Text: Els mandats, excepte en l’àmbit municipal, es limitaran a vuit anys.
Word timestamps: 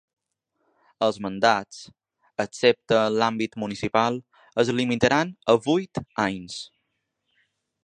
Els 1.07 1.19
mandats, 1.25 1.81
excepte 2.45 2.97
en 3.01 3.19
l’àmbit 3.23 3.59
municipal, 3.65 4.19
es 4.65 4.73
limitaran 4.81 5.35
a 5.55 5.59
vuit 5.69 6.05
anys. 6.27 6.57